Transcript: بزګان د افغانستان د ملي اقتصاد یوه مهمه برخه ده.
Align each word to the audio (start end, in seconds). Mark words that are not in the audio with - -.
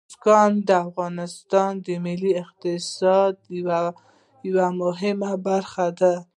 بزګان 0.09 0.51
د 0.67 0.69
افغانستان 0.87 1.71
د 1.85 1.87
ملي 2.05 2.31
اقتصاد 2.43 3.33
یوه 4.47 4.67
مهمه 4.81 5.31
برخه 5.47 5.87
ده. 5.99 6.13